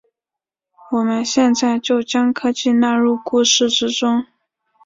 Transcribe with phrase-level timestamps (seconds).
[0.93, 4.25] 我们现在就将科技纳入故事之中。